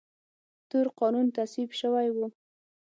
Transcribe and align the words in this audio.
تور 0.69 0.87
قانون 0.99 1.27
تصویب 1.37 1.71
شوی 1.79 2.07
و. 2.15 2.17